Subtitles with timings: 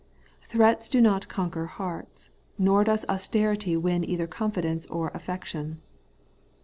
[0.47, 5.79] Threats do not conquer hearts; nor does austerity win either confidence or affection.